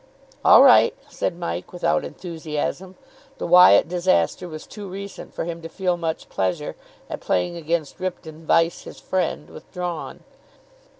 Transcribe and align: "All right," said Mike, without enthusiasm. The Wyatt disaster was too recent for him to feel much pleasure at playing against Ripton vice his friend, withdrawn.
"All 0.43 0.63
right," 0.63 0.95
said 1.09 1.37
Mike, 1.37 1.71
without 1.71 2.03
enthusiasm. 2.03 2.95
The 3.37 3.45
Wyatt 3.45 3.87
disaster 3.87 4.49
was 4.49 4.65
too 4.65 4.89
recent 4.89 5.31
for 5.31 5.45
him 5.45 5.61
to 5.61 5.69
feel 5.69 5.95
much 5.95 6.27
pleasure 6.27 6.75
at 7.07 7.19
playing 7.21 7.55
against 7.55 7.99
Ripton 7.99 8.43
vice 8.47 8.81
his 8.85 8.99
friend, 8.99 9.47
withdrawn. 9.51 10.21